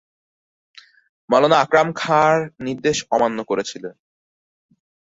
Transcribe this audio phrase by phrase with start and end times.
[1.29, 2.35] মওলানা আকরাম খাঁর
[2.59, 3.95] নির্দেশ অমান্য করেছিলেন।